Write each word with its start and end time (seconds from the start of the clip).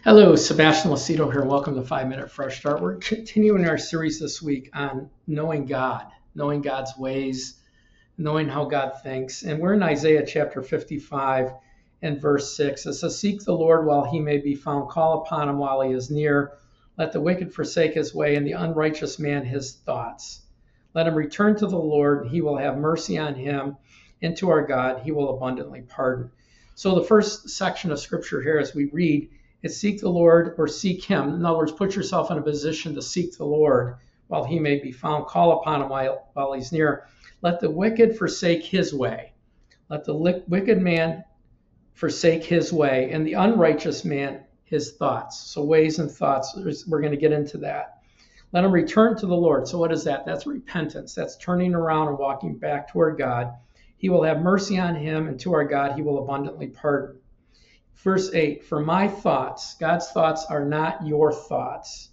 Hello, 0.00 0.34
Sebastian 0.34 0.90
Lucido 0.90 1.30
here. 1.30 1.44
Welcome 1.44 1.76
to 1.76 1.82
Five 1.82 2.08
Minute 2.08 2.28
Fresh 2.28 2.58
Start. 2.58 2.82
We're 2.82 2.96
continuing 2.96 3.64
our 3.68 3.78
series 3.78 4.18
this 4.18 4.42
week 4.42 4.68
on 4.74 5.08
knowing 5.28 5.64
God, 5.64 6.06
knowing 6.34 6.60
God's 6.60 6.98
ways, 6.98 7.60
knowing 8.18 8.48
how 8.48 8.64
God 8.64 8.94
thinks. 9.04 9.44
And 9.44 9.60
we're 9.60 9.74
in 9.74 9.82
Isaiah 9.82 10.26
chapter 10.26 10.60
55 10.60 11.52
and 12.02 12.20
verse 12.20 12.56
6. 12.56 12.84
It 12.84 12.94
says, 12.94 13.16
Seek 13.16 13.44
the 13.44 13.52
Lord 13.52 13.86
while 13.86 14.02
he 14.02 14.18
may 14.18 14.38
be 14.38 14.56
found, 14.56 14.90
call 14.90 15.22
upon 15.22 15.48
him 15.48 15.58
while 15.58 15.80
he 15.82 15.92
is 15.92 16.10
near. 16.10 16.54
Let 16.98 17.12
the 17.12 17.20
wicked 17.20 17.54
forsake 17.54 17.94
his 17.94 18.12
way, 18.12 18.34
and 18.34 18.44
the 18.44 18.52
unrighteous 18.52 19.20
man 19.20 19.44
his 19.44 19.72
thoughts. 19.72 20.42
Let 20.94 21.06
him 21.06 21.14
return 21.14 21.54
to 21.56 21.66
the 21.68 21.78
Lord, 21.78 22.26
he 22.26 22.40
will 22.40 22.56
have 22.56 22.76
mercy 22.76 23.18
on 23.18 23.36
him, 23.36 23.76
and 24.20 24.36
to 24.38 24.50
our 24.50 24.66
God, 24.66 25.02
he 25.04 25.12
will 25.12 25.36
abundantly 25.36 25.82
pardon. 25.82 26.32
So, 26.74 26.96
the 26.96 27.04
first 27.04 27.50
section 27.50 27.92
of 27.92 28.00
scripture 28.00 28.42
here, 28.42 28.58
as 28.58 28.74
we 28.74 28.86
read, 28.86 29.30
is 29.62 29.78
seek 29.78 30.00
the 30.00 30.08
Lord 30.08 30.54
or 30.58 30.68
seek 30.68 31.04
Him. 31.04 31.34
In 31.34 31.44
other 31.44 31.58
words, 31.58 31.72
put 31.72 31.96
yourself 31.96 32.30
in 32.30 32.38
a 32.38 32.42
position 32.42 32.94
to 32.94 33.02
seek 33.02 33.36
the 33.36 33.44
Lord 33.44 33.96
while 34.28 34.44
He 34.44 34.58
may 34.58 34.78
be 34.78 34.92
found. 34.92 35.26
Call 35.26 35.60
upon 35.60 35.82
Him 35.82 35.88
while, 35.88 36.28
while 36.32 36.52
He's 36.52 36.72
near. 36.72 37.06
Let 37.42 37.60
the 37.60 37.70
wicked 37.70 38.16
forsake 38.16 38.64
His 38.64 38.94
way. 38.94 39.32
Let 39.88 40.04
the 40.04 40.14
li- 40.14 40.42
wicked 40.48 40.80
man 40.80 41.24
forsake 41.94 42.42
his 42.44 42.72
way, 42.72 43.10
and 43.12 43.26
the 43.26 43.34
unrighteous 43.34 44.04
man 44.04 44.40
his 44.64 44.92
thoughts. 44.92 45.38
So, 45.38 45.62
ways 45.62 45.98
and 45.98 46.10
thoughts, 46.10 46.56
we're 46.88 47.00
going 47.00 47.12
to 47.12 47.18
get 47.18 47.32
into 47.32 47.58
that. 47.58 47.98
Let 48.52 48.64
him 48.64 48.72
return 48.72 49.16
to 49.18 49.26
the 49.26 49.36
Lord. 49.36 49.68
So, 49.68 49.78
what 49.78 49.92
is 49.92 50.04
that? 50.04 50.24
That's 50.24 50.46
repentance. 50.46 51.14
That's 51.14 51.36
turning 51.36 51.74
around 51.74 52.08
and 52.08 52.18
walking 52.18 52.56
back 52.56 52.90
toward 52.90 53.18
God. 53.18 53.52
He 53.98 54.08
will 54.08 54.22
have 54.22 54.40
mercy 54.40 54.78
on 54.78 54.94
him, 54.94 55.28
and 55.28 55.38
to 55.40 55.52
our 55.52 55.64
God, 55.64 55.92
he 55.92 56.02
will 56.02 56.24
abundantly 56.24 56.68
pardon. 56.68 57.20
Verse 58.02 58.34
8 58.34 58.64
For 58.64 58.80
my 58.80 59.06
thoughts, 59.06 59.74
God's 59.74 60.10
thoughts 60.10 60.44
are 60.50 60.64
not 60.64 61.06
your 61.06 61.32
thoughts. 61.32 62.10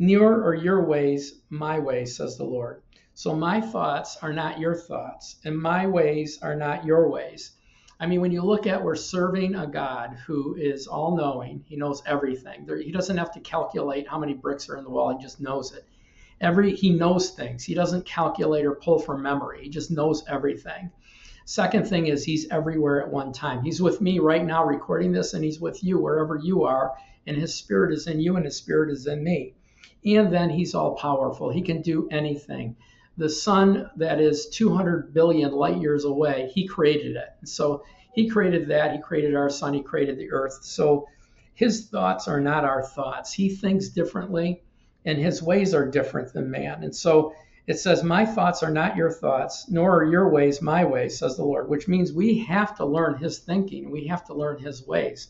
Near 0.00 0.44
are 0.44 0.54
your 0.54 0.84
ways, 0.84 1.42
my 1.48 1.78
ways, 1.78 2.16
says 2.16 2.36
the 2.36 2.44
Lord. 2.44 2.82
So 3.14 3.36
my 3.36 3.60
thoughts 3.60 4.16
are 4.20 4.32
not 4.32 4.58
your 4.58 4.74
thoughts, 4.74 5.36
and 5.44 5.56
my 5.56 5.86
ways 5.86 6.40
are 6.42 6.56
not 6.56 6.84
your 6.84 7.08
ways. 7.08 7.52
I 8.00 8.06
mean, 8.06 8.20
when 8.20 8.32
you 8.32 8.42
look 8.42 8.66
at 8.66 8.82
we're 8.82 8.96
serving 8.96 9.54
a 9.54 9.68
God 9.68 10.18
who 10.26 10.56
is 10.56 10.88
all 10.88 11.16
knowing, 11.16 11.62
he 11.68 11.76
knows 11.76 12.02
everything. 12.04 12.66
There, 12.66 12.78
he 12.78 12.90
doesn't 12.90 13.18
have 13.18 13.30
to 13.34 13.40
calculate 13.40 14.08
how 14.08 14.18
many 14.18 14.34
bricks 14.34 14.68
are 14.68 14.76
in 14.76 14.82
the 14.82 14.90
wall, 14.90 15.16
he 15.16 15.22
just 15.22 15.40
knows 15.40 15.72
it. 15.72 15.86
Every 16.40 16.74
he 16.74 16.90
knows 16.90 17.30
things. 17.30 17.62
He 17.62 17.74
doesn't 17.74 18.04
calculate 18.04 18.66
or 18.66 18.74
pull 18.74 18.98
from 18.98 19.22
memory. 19.22 19.62
He 19.62 19.68
just 19.68 19.92
knows 19.92 20.24
everything. 20.26 20.90
Second 21.44 21.86
thing 21.86 22.06
is 22.06 22.24
he's 22.24 22.48
everywhere 22.50 23.02
at 23.02 23.12
one 23.12 23.32
time. 23.32 23.62
He's 23.62 23.82
with 23.82 24.00
me 24.00 24.18
right 24.18 24.44
now 24.44 24.64
recording 24.64 25.12
this, 25.12 25.34
and 25.34 25.44
he's 25.44 25.60
with 25.60 25.82
you 25.82 25.98
wherever 25.98 26.36
you 26.36 26.64
are, 26.64 26.92
and 27.26 27.36
his 27.36 27.54
spirit 27.54 27.92
is 27.92 28.06
in 28.06 28.20
you, 28.20 28.36
and 28.36 28.44
his 28.44 28.56
spirit 28.56 28.90
is 28.90 29.06
in 29.06 29.22
me. 29.22 29.54
And 30.04 30.32
then 30.32 30.50
he's 30.50 30.74
all 30.74 30.94
powerful. 30.94 31.50
He 31.50 31.62
can 31.62 31.82
do 31.82 32.08
anything. 32.10 32.76
The 33.18 33.28
sun 33.28 33.90
that 33.96 34.20
is 34.20 34.46
200 34.48 35.12
billion 35.12 35.52
light 35.52 35.80
years 35.80 36.04
away, 36.04 36.50
he 36.54 36.66
created 36.66 37.16
it. 37.16 37.48
So 37.48 37.84
he 38.14 38.28
created 38.28 38.68
that. 38.68 38.92
He 38.92 39.00
created 39.00 39.34
our 39.34 39.50
sun. 39.50 39.74
He 39.74 39.82
created 39.82 40.18
the 40.18 40.32
earth. 40.32 40.60
So 40.62 41.08
his 41.54 41.88
thoughts 41.88 42.28
are 42.28 42.40
not 42.40 42.64
our 42.64 42.82
thoughts. 42.82 43.32
He 43.32 43.50
thinks 43.50 43.88
differently, 43.88 44.62
and 45.04 45.18
his 45.18 45.42
ways 45.42 45.74
are 45.74 45.90
different 45.90 46.32
than 46.32 46.50
man. 46.50 46.82
And 46.82 46.94
so 46.94 47.34
it 47.64 47.78
says, 47.78 48.02
My 48.02 48.26
thoughts 48.26 48.64
are 48.64 48.70
not 48.70 48.96
your 48.96 49.10
thoughts, 49.10 49.70
nor 49.70 49.98
are 49.98 50.04
your 50.04 50.28
ways 50.28 50.60
my 50.60 50.84
ways, 50.84 51.18
says 51.18 51.36
the 51.36 51.44
Lord, 51.44 51.68
which 51.68 51.86
means 51.86 52.12
we 52.12 52.40
have 52.40 52.76
to 52.78 52.84
learn 52.84 53.18
his 53.18 53.38
thinking. 53.38 53.90
We 53.90 54.08
have 54.08 54.24
to 54.24 54.34
learn 54.34 54.58
his 54.58 54.84
ways. 54.84 55.28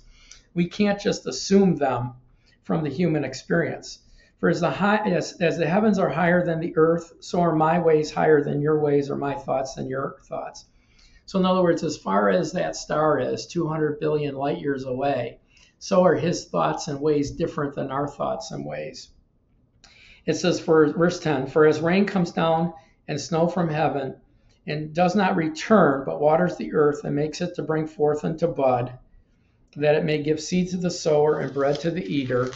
We 0.54 0.66
can't 0.66 0.98
just 0.98 1.26
assume 1.26 1.76
them 1.76 2.14
from 2.62 2.84
the 2.84 2.90
human 2.90 3.22
experience. 3.22 3.98
For 4.40 4.48
as 4.48 4.60
the, 4.60 4.70
high, 4.70 5.08
as, 5.08 5.34
as 5.40 5.56
the 5.56 5.68
heavens 5.68 5.98
are 5.98 6.08
higher 6.08 6.44
than 6.44 6.58
the 6.58 6.76
earth, 6.76 7.12
so 7.20 7.40
are 7.40 7.54
my 7.54 7.78
ways 7.78 8.10
higher 8.10 8.42
than 8.42 8.60
your 8.60 8.80
ways, 8.80 9.10
or 9.10 9.16
my 9.16 9.34
thoughts 9.34 9.74
than 9.74 9.86
your 9.86 10.16
thoughts. 10.24 10.64
So, 11.26 11.38
in 11.38 11.46
other 11.46 11.62
words, 11.62 11.84
as 11.84 11.96
far 11.96 12.28
as 12.28 12.50
that 12.52 12.74
star 12.76 13.20
is 13.20 13.46
200 13.46 14.00
billion 14.00 14.34
light 14.34 14.58
years 14.58 14.84
away, 14.84 15.38
so 15.78 16.02
are 16.02 16.16
his 16.16 16.46
thoughts 16.46 16.88
and 16.88 17.00
ways 17.00 17.30
different 17.30 17.74
than 17.74 17.92
our 17.92 18.08
thoughts 18.08 18.50
and 18.50 18.66
ways. 18.66 19.11
It 20.24 20.34
says, 20.34 20.60
for 20.60 20.86
verse 20.92 21.18
10, 21.18 21.48
for 21.48 21.66
as 21.66 21.80
rain 21.80 22.06
comes 22.06 22.30
down 22.30 22.74
and 23.08 23.20
snow 23.20 23.48
from 23.48 23.68
heaven, 23.68 24.14
and 24.66 24.94
does 24.94 25.16
not 25.16 25.34
return, 25.34 26.04
but 26.04 26.20
waters 26.20 26.56
the 26.56 26.74
earth 26.74 27.02
and 27.02 27.16
makes 27.16 27.40
it 27.40 27.56
to 27.56 27.62
bring 27.62 27.86
forth 27.88 28.24
into 28.24 28.46
bud, 28.46 28.92
that 29.76 29.96
it 29.96 30.04
may 30.04 30.22
give 30.22 30.40
seed 30.40 30.68
to 30.70 30.76
the 30.76 30.90
sower 30.90 31.40
and 31.40 31.52
bread 31.52 31.80
to 31.80 31.90
the 31.90 32.04
eater. 32.04 32.52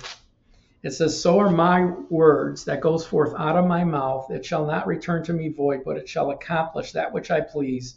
It 0.84 0.92
says, 0.92 1.20
So 1.20 1.40
are 1.40 1.50
my 1.50 1.86
words 2.08 2.66
that 2.66 2.80
goes 2.80 3.04
forth 3.04 3.34
out 3.36 3.56
of 3.56 3.66
my 3.66 3.82
mouth. 3.82 4.30
It 4.30 4.44
shall 4.44 4.64
not 4.64 4.86
return 4.86 5.24
to 5.24 5.32
me 5.32 5.48
void, 5.48 5.82
but 5.84 5.96
it 5.96 6.08
shall 6.08 6.30
accomplish 6.30 6.92
that 6.92 7.12
which 7.12 7.32
I 7.32 7.40
please, 7.40 7.96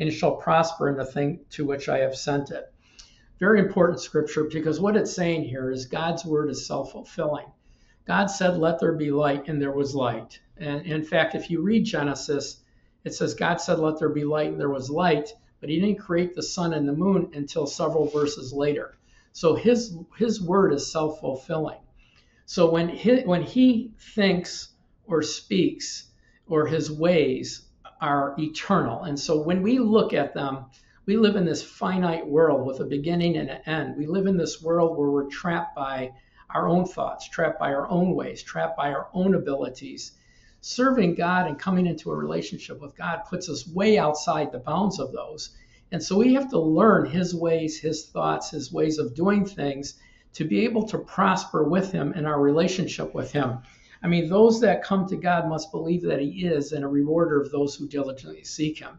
and 0.00 0.08
it 0.08 0.12
shall 0.12 0.36
prosper 0.36 0.88
in 0.88 0.96
the 0.96 1.04
thing 1.04 1.40
to 1.50 1.66
which 1.66 1.90
I 1.90 1.98
have 1.98 2.16
sent 2.16 2.50
it. 2.50 2.72
Very 3.38 3.60
important 3.60 4.00
scripture 4.00 4.44
because 4.44 4.80
what 4.80 4.96
it's 4.96 5.12
saying 5.12 5.44
here 5.44 5.70
is 5.70 5.84
God's 5.84 6.24
word 6.24 6.48
is 6.48 6.66
self 6.66 6.92
fulfilling. 6.92 7.46
God 8.04 8.26
said, 8.26 8.58
Let 8.58 8.80
there 8.80 8.92
be 8.92 9.10
light, 9.10 9.48
and 9.48 9.60
there 9.60 9.72
was 9.72 9.94
light. 9.94 10.40
And 10.56 10.84
in 10.86 11.04
fact, 11.04 11.34
if 11.34 11.50
you 11.50 11.62
read 11.62 11.84
Genesis, 11.84 12.62
it 13.04 13.14
says, 13.14 13.34
God 13.34 13.60
said, 13.60 13.78
Let 13.78 13.98
there 13.98 14.08
be 14.08 14.24
light, 14.24 14.48
and 14.50 14.60
there 14.60 14.70
was 14.70 14.90
light, 14.90 15.32
but 15.60 15.70
he 15.70 15.80
didn't 15.80 16.00
create 16.00 16.34
the 16.34 16.42
sun 16.42 16.72
and 16.72 16.88
the 16.88 16.92
moon 16.92 17.30
until 17.34 17.66
several 17.66 18.06
verses 18.06 18.52
later. 18.52 18.96
So 19.32 19.54
his, 19.54 19.96
his 20.18 20.42
word 20.42 20.72
is 20.72 20.90
self 20.90 21.20
fulfilling. 21.20 21.80
So 22.44 22.70
when 22.70 22.88
he, 22.88 23.20
when 23.20 23.42
he 23.42 23.92
thinks 24.14 24.70
or 25.06 25.22
speaks, 25.22 26.10
or 26.46 26.66
his 26.66 26.90
ways 26.90 27.62
are 28.00 28.34
eternal. 28.38 29.04
And 29.04 29.18
so 29.18 29.40
when 29.40 29.62
we 29.62 29.78
look 29.78 30.12
at 30.12 30.34
them, 30.34 30.66
we 31.06 31.16
live 31.16 31.36
in 31.36 31.44
this 31.44 31.62
finite 31.62 32.26
world 32.26 32.66
with 32.66 32.80
a 32.80 32.84
beginning 32.84 33.36
and 33.36 33.48
an 33.48 33.62
end. 33.66 33.96
We 33.96 34.06
live 34.06 34.26
in 34.26 34.36
this 34.36 34.62
world 34.62 34.96
where 34.96 35.10
we're 35.10 35.28
trapped 35.28 35.74
by 35.74 36.12
our 36.54 36.68
own 36.68 36.84
thoughts, 36.84 37.28
trapped 37.28 37.58
by 37.58 37.72
our 37.72 37.88
own 37.88 38.14
ways, 38.14 38.42
trapped 38.42 38.76
by 38.76 38.92
our 38.92 39.08
own 39.12 39.34
abilities. 39.34 40.12
Serving 40.60 41.14
God 41.14 41.48
and 41.48 41.58
coming 41.58 41.86
into 41.86 42.10
a 42.10 42.16
relationship 42.16 42.80
with 42.80 42.96
God 42.96 43.22
puts 43.28 43.48
us 43.48 43.66
way 43.66 43.98
outside 43.98 44.52
the 44.52 44.58
bounds 44.58 45.00
of 45.00 45.12
those. 45.12 45.56
And 45.90 46.02
so 46.02 46.16
we 46.16 46.34
have 46.34 46.50
to 46.50 46.58
learn 46.60 47.10
His 47.10 47.34
ways, 47.34 47.78
His 47.78 48.06
thoughts, 48.06 48.50
His 48.50 48.72
ways 48.72 48.98
of 48.98 49.14
doing 49.14 49.44
things 49.44 49.94
to 50.34 50.44
be 50.44 50.64
able 50.64 50.86
to 50.88 50.98
prosper 50.98 51.64
with 51.64 51.92
Him 51.92 52.12
in 52.14 52.26
our 52.26 52.40
relationship 52.40 53.14
with 53.14 53.32
Him. 53.32 53.58
I 54.02 54.08
mean, 54.08 54.28
those 54.28 54.60
that 54.60 54.82
come 54.82 55.06
to 55.08 55.16
God 55.16 55.48
must 55.48 55.70
believe 55.70 56.02
that 56.02 56.20
He 56.20 56.46
is 56.46 56.72
and 56.72 56.84
a 56.84 56.88
rewarder 56.88 57.40
of 57.40 57.50
those 57.50 57.74
who 57.74 57.86
diligently 57.88 58.44
seek 58.44 58.78
Him. 58.78 58.98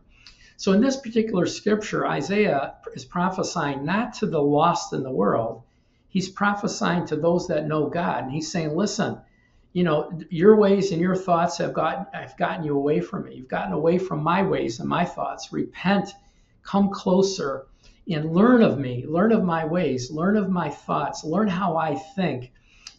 So 0.55 0.71
in 0.71 0.81
this 0.81 0.97
particular 0.97 1.45
scripture, 1.45 2.05
Isaiah 2.05 2.75
is 2.93 3.05
prophesying 3.05 3.83
not 3.83 4.13
to 4.15 4.27
the 4.27 4.41
lost 4.41 4.93
in 4.93 5.03
the 5.03 5.11
world, 5.11 5.63
he's 6.13 6.29
prophesying 6.29 7.07
to 7.07 7.15
those 7.15 7.47
that 7.47 7.67
know 7.67 7.89
God. 7.89 8.25
And 8.25 8.31
he's 8.31 8.51
saying, 8.51 8.75
listen, 8.75 9.19
you 9.73 9.83
know, 9.83 10.11
your 10.29 10.55
ways 10.55 10.91
and 10.91 11.01
your 11.01 11.15
thoughts 11.15 11.57
have 11.57 11.73
gotten 11.73 12.05
have 12.13 12.37
gotten 12.37 12.63
you 12.63 12.75
away 12.75 13.01
from 13.01 13.25
me. 13.25 13.35
You've 13.35 13.47
gotten 13.47 13.73
away 13.73 13.97
from 13.97 14.21
my 14.21 14.43
ways 14.43 14.79
and 14.79 14.87
my 14.87 15.03
thoughts. 15.03 15.51
Repent, 15.51 16.13
come 16.61 16.91
closer, 16.91 17.65
and 18.07 18.31
learn 18.31 18.61
of 18.61 18.77
me. 18.77 19.05
Learn 19.07 19.31
of 19.31 19.43
my 19.43 19.65
ways. 19.65 20.11
Learn 20.11 20.37
of 20.37 20.51
my 20.51 20.69
thoughts. 20.69 21.23
Learn 21.23 21.47
how 21.47 21.75
I 21.75 21.95
think. 21.95 22.51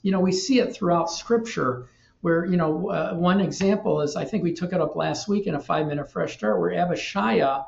You 0.03 0.11
know, 0.11 0.21
we 0.21 0.33
see 0.33 0.59
it 0.59 0.75
throughout 0.75 1.09
Scripture. 1.11 1.89
Where 2.23 2.45
you 2.45 2.57
know, 2.57 2.89
uh, 2.91 3.15
one 3.15 3.41
example 3.41 4.01
is 4.01 4.17
I 4.17 4.25
think 4.25 4.43
we 4.43 4.55
took 4.55 4.73
it 4.73 4.81
up 4.81 4.97
last 4.97 5.29
week 5.29 5.47
in 5.47 5.55
a 5.55 5.61
five-minute 5.61 6.11
fresh 6.11 6.35
start, 6.35 6.59
where 6.59 6.73
Abishai 6.73 7.63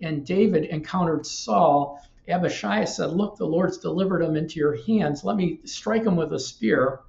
and 0.00 0.24
David 0.24 0.66
encountered 0.66 1.26
Saul 1.26 2.00
Abishai 2.28 2.84
said, 2.84 3.10
Look, 3.10 3.36
the 3.36 3.46
Lord's 3.46 3.78
delivered 3.78 4.22
him 4.22 4.36
into 4.36 4.60
your 4.60 4.76
hands. 4.84 5.24
Let 5.24 5.36
me 5.36 5.60
strike 5.64 6.04
him 6.04 6.16
with 6.16 6.32
a 6.32 6.38
spear. 6.38 7.00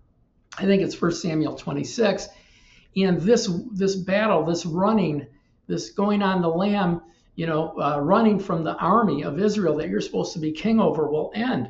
I 0.57 0.63
think 0.63 0.81
it's 0.81 1.00
1 1.00 1.12
Samuel 1.12 1.56
26. 1.56 2.27
And 2.95 3.21
this 3.21 3.51
this 3.71 3.95
battle, 3.95 4.45
this 4.45 4.65
running, 4.65 5.27
this 5.68 5.92
going 5.92 6.21
on 6.21 6.42
the 6.42 6.50
lam, 6.50 7.01
you 7.36 7.48
know, 7.48 7.80
uh, 7.80 8.00
running 8.00 8.39
from 8.39 8.63
the 8.63 8.75
army 8.75 9.24
of 9.24 9.39
Israel 9.39 9.77
that 9.77 9.89
you're 9.89 10.01
supposed 10.01 10.33
to 10.33 10.39
be 10.39 10.51
king 10.51 10.80
over 10.80 11.10
will 11.10 11.31
end. 11.33 11.69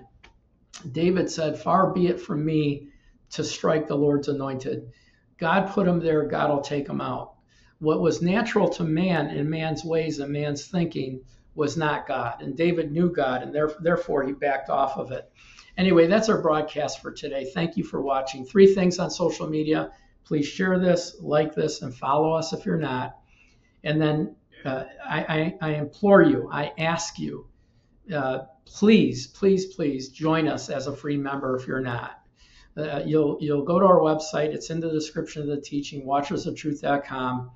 David 0.91 1.29
said, 1.29 1.59
Far 1.59 1.93
be 1.93 2.07
it 2.07 2.19
from 2.19 2.43
me 2.43 2.89
to 3.31 3.43
strike 3.43 3.87
the 3.87 3.95
Lord's 3.95 4.27
anointed. 4.27 4.91
God 5.37 5.69
put 5.69 5.87
him 5.87 5.99
there, 5.99 6.25
God 6.25 6.49
will 6.49 6.61
take 6.61 6.87
him 6.87 7.01
out. 7.01 7.33
What 7.79 8.01
was 8.01 8.21
natural 8.21 8.69
to 8.69 8.83
man 8.83 9.27
in 9.27 9.49
man's 9.49 9.83
ways 9.83 10.19
and 10.19 10.31
man's 10.31 10.67
thinking 10.67 11.21
was 11.55 11.77
not 11.77 12.07
God. 12.07 12.41
And 12.41 12.57
David 12.57 12.91
knew 12.91 13.11
God, 13.11 13.43
and 13.43 13.55
therefore 13.81 14.23
he 14.23 14.31
backed 14.31 14.69
off 14.69 14.97
of 14.97 15.11
it. 15.11 15.31
Anyway, 15.77 16.07
that's 16.07 16.29
our 16.29 16.41
broadcast 16.41 17.01
for 17.01 17.11
today. 17.11 17.49
Thank 17.53 17.77
you 17.77 17.83
for 17.83 18.01
watching. 18.01 18.45
Three 18.45 18.73
things 18.73 18.99
on 18.99 19.09
social 19.09 19.47
media. 19.47 19.91
Please 20.25 20.47
share 20.47 20.79
this, 20.79 21.17
like 21.19 21.55
this, 21.55 21.81
and 21.81 21.93
follow 21.93 22.33
us 22.33 22.53
if 22.53 22.65
you're 22.65 22.77
not. 22.77 23.17
And 23.83 24.01
then 24.01 24.35
uh, 24.65 24.85
I, 25.03 25.55
I, 25.61 25.69
I 25.69 25.73
implore 25.75 26.21
you, 26.21 26.49
I 26.51 26.71
ask 26.77 27.19
you, 27.19 27.47
uh, 28.13 28.39
please, 28.65 29.27
please, 29.27 29.73
please 29.73 30.09
join 30.09 30.47
us 30.47 30.69
as 30.69 30.87
a 30.87 30.95
free 30.95 31.17
member 31.17 31.55
if 31.55 31.67
you're 31.67 31.81
not. 31.81 32.19
Uh, 32.75 33.01
you'll 33.05 33.37
you'll 33.39 33.63
go 33.63 33.79
to 33.79 33.85
our 33.85 33.99
website. 33.99 34.53
It's 34.53 34.71
in 34.71 34.79
the 34.79 34.89
description 34.89 35.43
of 35.43 35.47
the 35.47 35.61
teaching. 35.61 36.05
Watchersoftruth.com. 36.05 37.51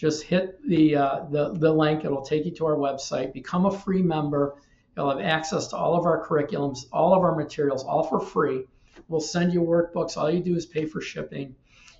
Just 0.00 0.22
hit 0.22 0.66
the, 0.66 0.96
uh, 0.96 1.24
the 1.30 1.52
the 1.52 1.70
link. 1.70 2.06
It'll 2.06 2.22
take 2.22 2.46
you 2.46 2.52
to 2.52 2.64
our 2.64 2.76
website. 2.76 3.34
Become 3.34 3.66
a 3.66 3.70
free 3.70 4.00
member. 4.00 4.54
You'll 4.96 5.10
have 5.10 5.20
access 5.20 5.66
to 5.68 5.76
all 5.76 5.94
of 5.94 6.06
our 6.06 6.26
curriculums, 6.26 6.86
all 6.90 7.12
of 7.12 7.20
our 7.20 7.36
materials, 7.36 7.84
all 7.84 8.04
for 8.04 8.18
free. 8.18 8.64
We'll 9.08 9.20
send 9.20 9.52
you 9.52 9.60
workbooks. 9.60 10.16
All 10.16 10.30
you 10.30 10.40
do 10.40 10.56
is 10.56 10.64
pay 10.64 10.86
for 10.86 11.02
shipping. 11.02 11.54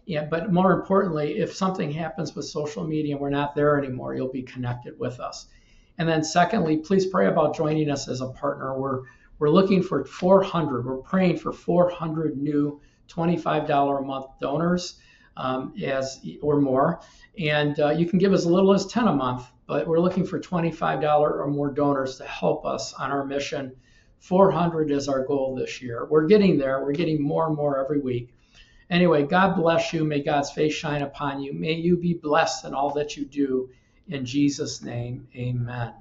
Yeah, 0.06 0.24
but 0.24 0.50
more 0.50 0.72
importantly, 0.72 1.40
if 1.40 1.54
something 1.54 1.92
happens 1.92 2.34
with 2.34 2.46
social 2.46 2.86
media 2.86 3.16
and 3.16 3.20
we're 3.20 3.28
not 3.28 3.54
there 3.54 3.76
anymore, 3.76 4.14
you'll 4.14 4.32
be 4.32 4.44
connected 4.44 4.98
with 4.98 5.20
us. 5.20 5.48
And 5.98 6.08
then 6.08 6.24
secondly, 6.24 6.78
please 6.78 7.04
pray 7.04 7.26
about 7.26 7.54
joining 7.54 7.90
us 7.90 8.08
as 8.08 8.22
a 8.22 8.28
partner. 8.28 8.80
We're 8.80 9.02
we're 9.38 9.50
looking 9.50 9.82
for 9.82 10.06
400. 10.06 10.86
We're 10.86 10.96
praying 11.02 11.36
for 11.36 11.52
400 11.52 12.38
new 12.38 12.80
$25 13.10 13.98
a 13.98 14.02
month 14.02 14.26
donors 14.40 14.98
um, 15.36 15.74
as 15.82 16.20
or 16.42 16.60
more. 16.60 17.00
And 17.38 17.78
uh, 17.80 17.90
you 17.90 18.06
can 18.06 18.18
give 18.18 18.32
as 18.32 18.46
little 18.46 18.72
as 18.72 18.86
10 18.86 19.08
a 19.08 19.12
month, 19.12 19.46
but 19.66 19.86
we're 19.86 20.00
looking 20.00 20.24
for 20.24 20.40
$25 20.40 21.02
or 21.20 21.46
more 21.46 21.70
donors 21.70 22.18
to 22.18 22.24
help 22.24 22.66
us 22.66 22.92
on 22.94 23.10
our 23.10 23.24
mission. 23.24 23.72
400 24.18 24.90
is 24.90 25.08
our 25.08 25.24
goal 25.24 25.54
this 25.54 25.80
year. 25.80 26.06
We're 26.08 26.26
getting 26.26 26.58
there. 26.58 26.84
We're 26.84 26.92
getting 26.92 27.22
more 27.22 27.46
and 27.46 27.56
more 27.56 27.82
every 27.82 28.00
week. 28.00 28.34
Anyway, 28.90 29.22
God 29.22 29.54
bless 29.54 29.92
you. 29.92 30.04
May 30.04 30.20
God's 30.20 30.50
face 30.50 30.74
shine 30.74 31.02
upon 31.02 31.40
you. 31.40 31.52
May 31.52 31.74
you 31.74 31.96
be 31.96 32.14
blessed 32.14 32.64
in 32.64 32.74
all 32.74 32.90
that 32.94 33.16
you 33.16 33.24
do. 33.24 33.70
In 34.08 34.24
Jesus' 34.24 34.82
name, 34.82 35.28
amen. 35.34 35.92